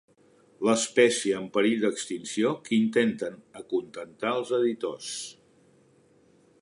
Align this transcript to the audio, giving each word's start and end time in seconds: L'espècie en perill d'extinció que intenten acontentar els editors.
L'espècie 0.67 1.35
en 1.39 1.43
perill 1.57 1.83
d'extinció 1.83 2.53
que 2.69 2.73
intenten 2.77 3.37
acontentar 3.61 4.33
els 4.39 4.55
editors. 4.61 5.13